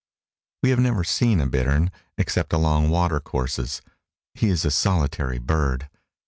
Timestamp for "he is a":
4.33-4.71